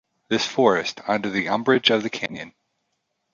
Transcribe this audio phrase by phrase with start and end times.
[0.29, 2.55] This forest, under the umbrage of the canyon.